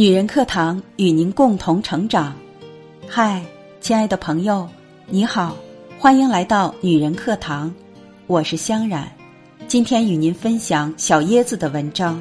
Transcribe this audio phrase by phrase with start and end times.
[0.00, 2.34] 女人课堂与您共同成长。
[3.06, 3.44] 嗨，
[3.82, 4.66] 亲爱的朋友，
[5.06, 5.54] 你好，
[5.98, 7.70] 欢迎来到女人课堂，
[8.26, 9.06] 我是香冉。
[9.68, 12.18] 今天与您分享小椰子的文章：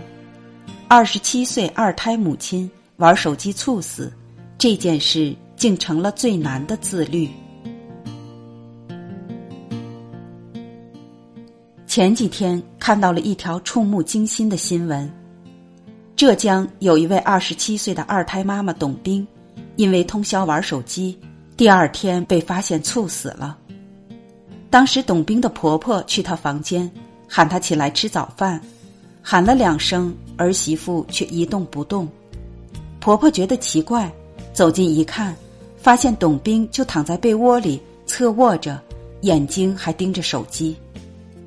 [0.89, 4.11] 二十七岁二胎母亲玩手机猝死，
[4.57, 7.29] 这件事竟成了最难的自律。
[11.87, 15.09] 前几天看到了一条触目惊心的新闻。
[16.19, 19.25] 浙江有一位二十七岁的二胎妈妈董冰，
[19.77, 21.17] 因为通宵玩手机，
[21.55, 23.57] 第二天被发现猝死了。
[24.69, 26.91] 当时董冰的婆婆去她房间，
[27.25, 28.59] 喊她起来吃早饭，
[29.21, 32.05] 喊了两声，儿媳妇却一动不动。
[32.99, 34.11] 婆婆觉得奇怪，
[34.51, 35.33] 走近一看，
[35.77, 38.77] 发现董冰就躺在被窝里侧卧着，
[39.21, 40.75] 眼睛还盯着手机。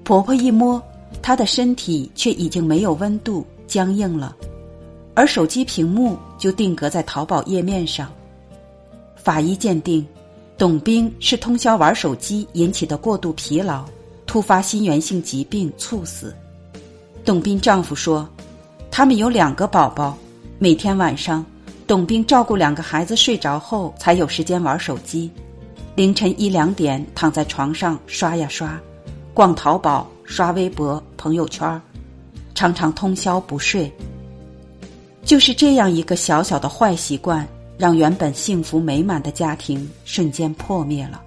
[0.02, 0.82] 婆婆一摸，
[1.20, 4.34] 她的身体却已经没有温度，僵硬了。
[5.14, 8.10] 而手机屏幕就定格在淘宝页面上。
[9.16, 10.04] 法医鉴定，
[10.56, 13.84] 董冰是通宵玩手机引起的过度疲劳，
[14.26, 16.34] 突发心源性疾病猝死。
[17.24, 18.28] 董斌丈夫说，
[18.90, 20.16] 他们有两个宝宝，
[20.58, 21.44] 每天晚上，
[21.86, 25.30] 董冰照顾两个孩子睡着后，才有时间玩手机。
[25.94, 28.80] 凌晨一两点躺在床上刷呀刷，
[29.34, 31.80] 逛淘宝、刷微博、朋友圈，
[32.54, 33.92] 常常通宵不睡。
[35.32, 41.22] 就是这样一个小小的坏习惯，让原本幸福美满的家庭瞬间破灭了。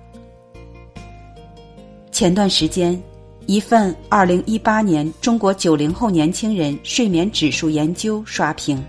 [2.12, 3.02] 前段时间，
[3.47, 8.80] 一份二零一八年中国九零后年轻人睡眠指数研究刷屏，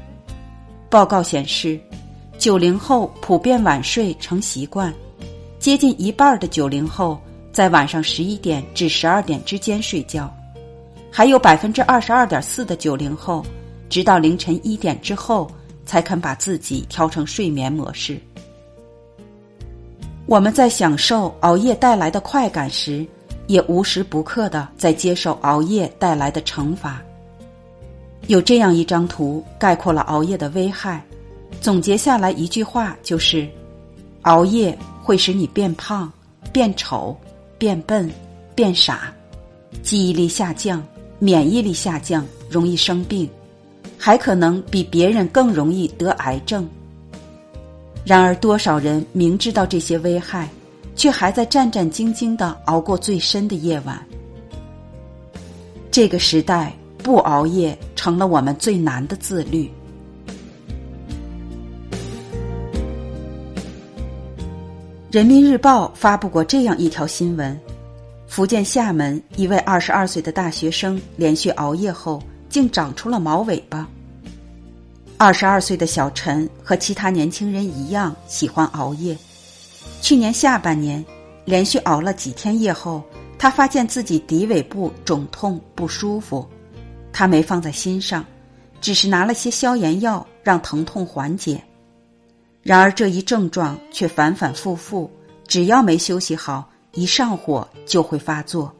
[0.90, 1.80] 报告显示，
[2.36, 4.92] 九零后普遍晚睡成习惯，
[5.58, 7.18] 接近一半的九零后
[7.52, 10.30] 在晚上十一点至十二点之间睡觉，
[11.10, 13.42] 还有百分之二十二点四的九零后。
[13.88, 15.50] 直到凌晨一点之后，
[15.84, 18.20] 才肯把自己调成睡眠模式。
[20.26, 23.06] 我们在享受熬夜带来的快感时，
[23.46, 27.00] 也无时不刻的在接受熬夜带来的惩罚。
[28.26, 31.00] 有这样一张图概括了熬夜的危害，
[31.60, 33.48] 总结下来一句话就是：
[34.22, 36.12] 熬夜会使你变胖、
[36.52, 37.16] 变丑、
[37.56, 38.10] 变笨、
[38.52, 39.14] 变傻，
[39.84, 40.84] 记忆力下降，
[41.20, 43.30] 免疫力下降，容易生病。
[43.98, 46.68] 还可能比别人更容易得癌症。
[48.04, 50.48] 然而，多少人明知道这些危害，
[50.94, 54.00] 却还在战战兢兢的熬过最深的夜晚？
[55.90, 59.70] 这个时代，不熬夜成了我们最难的自律。
[65.10, 67.58] 人民日报发布过这样一条新闻：
[68.26, 72.22] 福建厦门一位二十二岁的大学生连续熬夜后。
[72.56, 73.86] 竟长出了毛尾巴。
[75.18, 79.14] 二十二岁的小陈和其他年轻人一样喜欢熬夜。
[80.00, 81.04] 去年下半年，
[81.44, 83.04] 连续熬了几天夜后，
[83.38, 86.48] 他发现自己骶尾部肿痛不舒服，
[87.12, 88.24] 他没放在心上，
[88.80, 91.62] 只是拿了些消炎药让疼痛缓解。
[92.62, 95.10] 然而这一症状却反反复复，
[95.46, 98.74] 只要没休息好，一上火就会发作。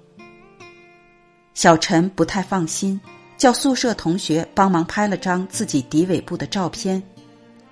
[1.52, 2.98] 小陈不太放心。
[3.38, 7.02] 叫宿舍同学帮忙拍了张自己骶尾部的照片，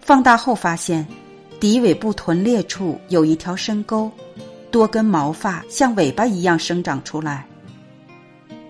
[0.01, 1.07] 放大后发现，
[1.59, 4.11] 骶尾部臀裂处有一条深沟，
[4.71, 7.47] 多根毛发像尾巴一样生长出来。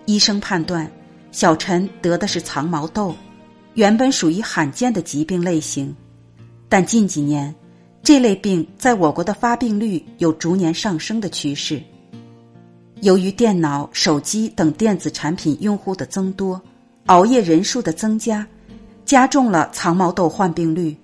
[0.05, 0.89] 医生判断，
[1.31, 3.13] 小陈得的是藏毛痘，
[3.73, 5.93] 原本属于罕见的疾病类型，
[6.69, 7.53] 但近几年，
[8.03, 11.83] 这类病在我国的发病率有逐年上升的趋势。
[13.01, 16.61] 由于电脑、手机等电子产品用户的增多。
[17.07, 18.45] 熬夜人数的增加，
[19.05, 20.95] 加重了藏毛痘患病率。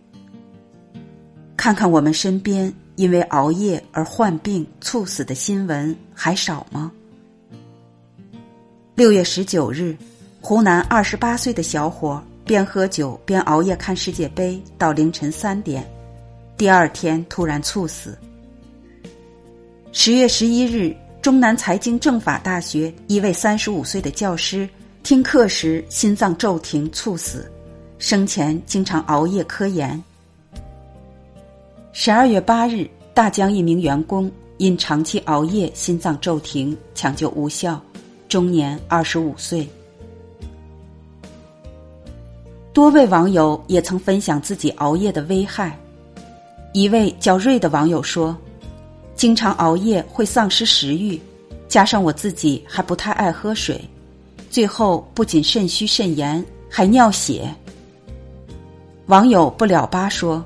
[1.56, 6.91] 看看我们身边因为熬夜而患病猝死的新闻还少吗？
[8.96, 9.96] 六月十九日，
[10.41, 15.87] 湖南二十八岁的小伙边喝酒边熬夜看世界杯到凌晨三点，
[16.58, 18.17] 第二天突然猝死。
[19.91, 24.67] 十月十一日，中南财经政法大学一位三十五岁的教师。
[25.03, 27.51] 听课时心脏骤停猝死，
[27.97, 30.01] 生前经常熬夜科研。
[31.91, 37.81] 十二月八日，大疆一名员工因长期熬夜心脏骤停，抢救无效，
[38.29, 39.67] 终年二十五岁。
[42.71, 45.77] 多位网友也曾分享自己熬夜的危害。
[46.73, 48.37] 一位叫瑞的网友说
[49.15, 51.19] ：“经常熬夜会丧失食欲，
[51.67, 53.83] 加上我自己还不太爱喝水。”
[54.51, 57.49] 最后不仅肾虚肾炎，还尿血。
[59.05, 60.43] 网友不了吧说：“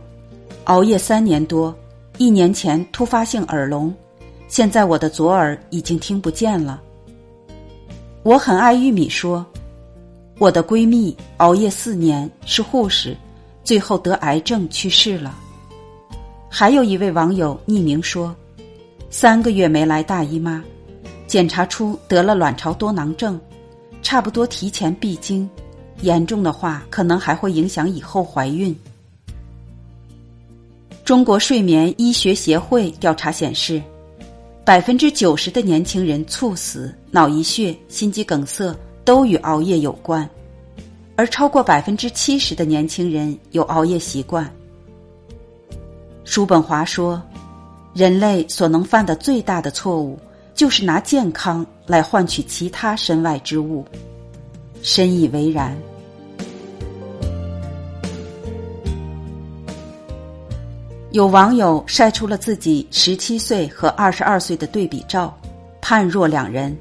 [0.66, 1.76] 熬夜三年多，
[2.20, 3.92] 一年前突发性耳聋，
[4.48, 6.80] 现在我的左耳已经听不见了。”
[8.22, 9.44] 我很爱玉米说
[10.38, 13.18] ：“我的闺蜜熬夜四年，是护士，
[13.64, 15.36] 最后得癌症去世了。”
[16.48, 18.36] 还有一位网友匿名说
[19.10, 20.64] ：“三个月没来大姨妈，
[21.26, 23.40] 检查出得了卵巢多囊症，
[24.06, 25.50] 差不多提前闭经。”
[26.02, 28.76] 严重的话，可能还会影响以后怀孕。
[31.04, 33.82] 中国睡眠医学协会调查显示，
[34.64, 40.30] 百分之九十的年轻人猝死、脑溢血、心肌梗塞都与熬夜有关，
[41.16, 44.48] 而超过百分之七十的年轻人有熬夜习惯。
[46.26, 47.22] 叔本华说
[47.96, 50.20] ：“人类所能犯的最大的错误，
[50.56, 53.86] 就是拿健康来换取其他身外之物。”
[54.82, 55.76] 深以为然。
[61.12, 65.34] 有网友晒出了自己十七岁和二十二岁的对比照，
[65.82, 66.76] 判若两人。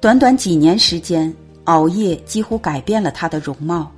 [0.00, 1.32] 短短几年时间，
[1.64, 3.90] 熬夜几乎改变了他的容貌。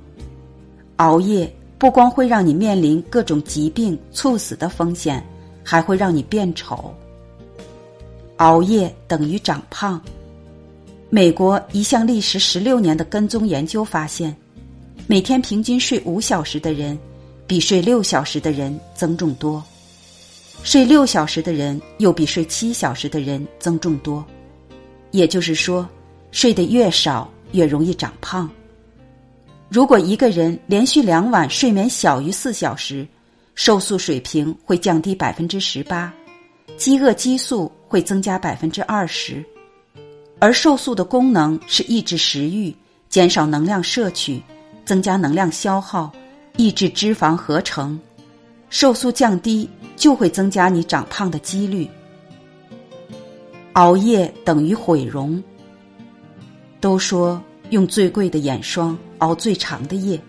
[0.97, 5.25] 熬夜不光会让你面临各种疾病、猝死的风险，
[5.63, 6.93] 还会让你变丑。
[8.37, 10.01] 熬夜等于长胖。
[11.09, 14.35] 美国一项历时十六年的跟踪研究发现，
[15.05, 16.97] 每天平均睡五小时的人，
[17.45, 19.61] 比睡六小时的人增重多；
[20.63, 24.25] 睡六小时的人又比睡七小时的人增重多。
[25.11, 25.87] 也就是说，
[26.31, 28.49] 睡得越少，越容易长胖。
[29.69, 33.07] 如果一个人连续两晚睡眠小于四小时，
[33.53, 36.11] 瘦素水平会降低百分之十八，
[36.75, 39.45] 饥饿激素会增加百分之二十。
[40.39, 42.75] 而瘦素的功能是抑制食欲、
[43.07, 44.41] 减少能量摄取、
[44.83, 46.11] 增加能量消耗、
[46.57, 47.99] 抑制脂肪合成。
[48.71, 51.87] 瘦素降低就会增加你长胖的几率。
[53.73, 55.41] 熬夜等于毁容。
[56.79, 60.19] 都说用最贵的眼霜熬最长的夜，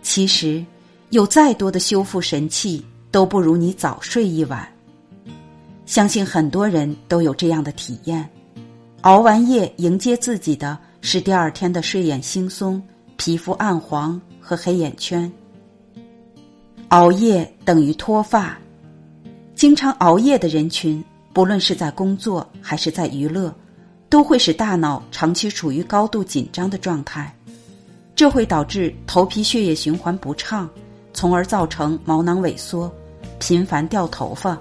[0.00, 0.64] 其实
[1.10, 4.73] 有再多的修复神器都不如你早睡一晚。
[5.86, 8.28] 相信很多人都有这样的体验。
[9.02, 12.80] 熬完夜迎接自己的是第二天的睡眼惺忪、
[13.16, 15.30] 皮肤暗黄和黑眼圈。
[16.88, 18.56] 熬夜等于脱发，
[19.54, 23.54] 经常熬夜的人群，不论是在工作还是在娱乐，
[24.08, 27.34] 都会使大脑长期处于高度紧张的状态，
[28.14, 30.70] 这会导致头皮血液循环不畅，
[31.12, 32.90] 从而造成毛囊萎缩、
[33.38, 34.58] 频繁掉头发。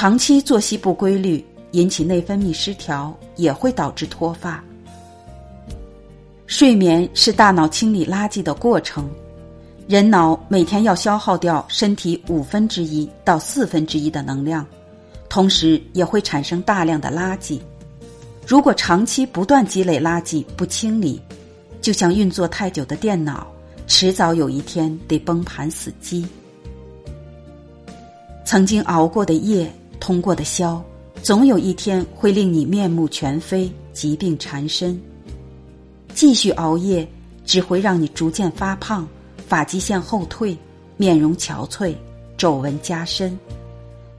[0.00, 1.44] 长期作息不规律。
[1.72, 4.62] 引起内分泌失调，也会导致脱发。
[6.46, 9.10] 睡眠是大脑清理垃圾的过程，
[9.88, 14.64] 人脑每天要消耗掉身体五分之一到四分之一的能量，
[15.28, 17.60] 同时也会产生大量的垃圾。
[18.46, 21.20] 如果长期不断积累垃圾不清理，
[21.82, 23.48] 就像运作太久的电脑，
[23.88, 26.24] 迟早有一天得崩盘死机。
[28.44, 29.70] 曾经熬过的夜，
[30.08, 30.82] 通过的宵。
[31.22, 34.98] 总有一天会令你面目全非、疾病缠身。
[36.14, 37.06] 继续熬夜
[37.44, 39.06] 只会让你逐渐发胖、
[39.46, 40.56] 发际线后退、
[40.96, 41.92] 面容憔悴、
[42.38, 43.38] 皱纹加深。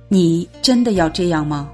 [0.07, 1.67] 你真的要这样吗？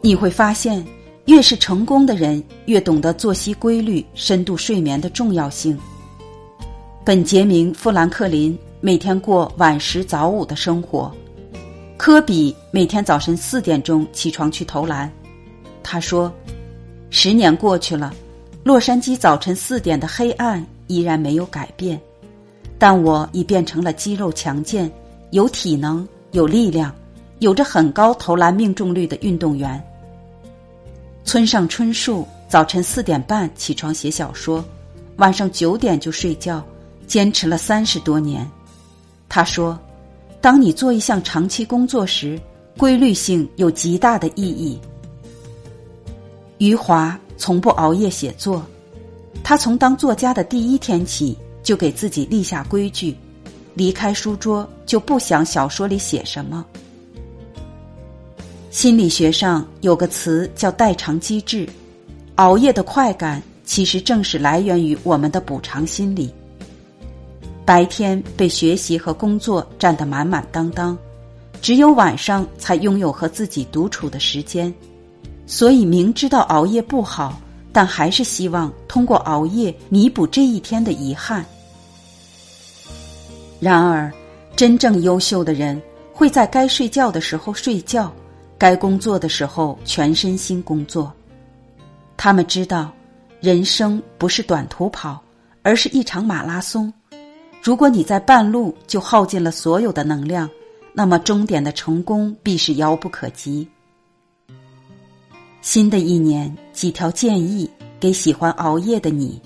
[0.00, 0.82] 你会发现，
[1.26, 5.78] 越是成功的人，越懂得作息规律、深度睡眠的重要性。
[7.02, 8.56] 本杰明·富兰克林。
[8.82, 11.10] 每天过晚食早午的生活，
[11.96, 15.10] 科比每天早晨四点钟起床去投篮。
[15.82, 16.30] 他说
[17.08, 18.14] ：“十年过去了，
[18.62, 21.98] 洛杉矶早晨四点的黑暗依然没有改变，
[22.78, 24.90] 但我已变成了肌肉强健、
[25.30, 26.94] 有体能、有力量、
[27.38, 29.82] 有着很高投篮命中率的运动员。”
[31.24, 34.62] 村上春树早晨四点半起床写小说，
[35.16, 36.64] 晚上九点就睡觉，
[37.10, 38.48] 坚持了三十多年。
[39.28, 39.76] 他说
[40.40, 42.40] ：“当你做一项长期工作时，
[42.78, 44.78] 规律性有极大的意义。”
[46.58, 48.64] 余华从不熬夜写作，
[49.42, 53.16] 他从当作家的第一天起就给自己立下规矩：
[53.74, 56.64] 离开书桌就不想小说里写什么。
[58.70, 61.68] 心理学上有个词叫代偿机制，
[62.36, 66.32] 熬夜的快感其实正是来源于我们的补偿心理。
[67.64, 70.96] 白天被学习和工作占得满满当当，
[71.62, 74.72] 只有晚上才拥有和自己独处的时间，
[75.46, 77.40] 所以明知道熬夜不好，
[77.72, 81.44] 但还是希望通过熬夜弥补这一天的遗憾。
[83.60, 84.10] 然而，
[84.56, 85.80] 真正优秀的人
[86.12, 88.12] 会在该睡觉的时候睡觉，
[88.58, 91.12] 该工作的时候全身心工作。
[92.16, 92.90] 他们知道，
[93.40, 95.22] 人生不是短途跑，
[95.62, 96.92] 而是一场马拉松。
[97.62, 100.48] 如果你在半路就耗尽了所有的能量，
[100.94, 103.68] 那么终点的成功必是遥不可及。
[105.60, 109.40] 新的一年，几条建议给喜欢熬夜的你：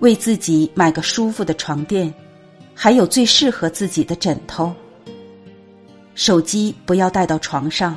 [0.00, 2.12] 为自己买个舒服的床垫，
[2.74, 4.74] 还有最适合自己的枕头。
[6.14, 7.94] 手机不要带到床上，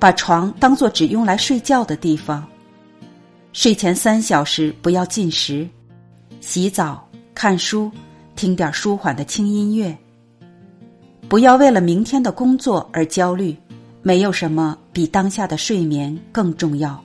[0.00, 2.44] 把床当做只用来睡觉的地方。
[3.52, 5.68] 睡前三小时不要进食，
[6.40, 7.90] 洗澡、看书、
[8.36, 9.96] 听点舒缓的轻音乐。
[11.28, 13.56] 不要为了明天的工作而焦虑。
[14.04, 17.00] 没有什么比当下的睡眠更重要。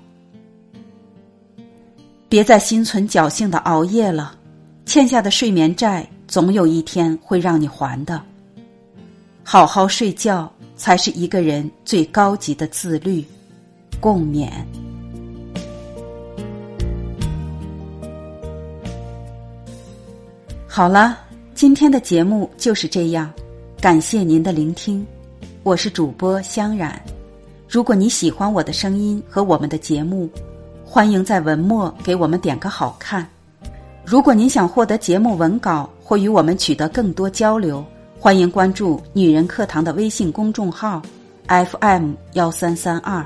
[2.27, 4.35] 别再心存侥幸的熬夜了，
[4.83, 8.19] 欠下的睡眠债总有一天会让你还的。
[9.43, 13.23] 好好睡觉才是一个人最高级的自律。
[14.01, 14.49] 共勉。
[20.77, 21.17] 好了，
[21.55, 23.33] 今天的节目就是这样，
[23.81, 25.03] 感谢您的聆听。
[25.63, 27.01] 我是主播香冉，
[27.67, 30.29] 如果你喜欢我的声音和我们的节目，
[30.85, 33.27] 欢迎在文末给我们点个好看。
[34.05, 37.83] 如果您想获得节目文稿或与我们取得更多交流，
[38.19, 41.01] 欢迎关注“女人课堂”的微信公众号
[41.47, 43.25] FM 幺三三二，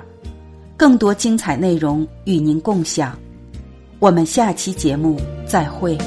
[0.78, 3.14] 更多精彩内容与您共享。
[4.00, 5.98] 我们下期节目再会。